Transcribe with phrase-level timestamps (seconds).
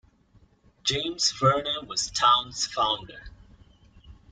[0.83, 3.25] James Verner was town's founder.